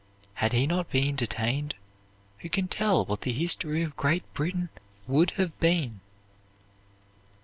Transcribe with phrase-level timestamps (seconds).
[0.33, 1.75] Had he not been detained,
[2.39, 4.69] who can tell what the history of Great Britain
[5.05, 5.99] would have been?